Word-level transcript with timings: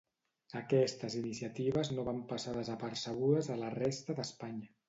Aquestes 0.59 1.17
iniciatives 1.19 1.93
no 1.97 2.07
van 2.09 2.23
passar 2.33 2.57
desapercebudes 2.57 3.55
a 3.57 3.63
la 3.65 3.73
resta 3.79 4.21
d'Espanya. 4.23 4.73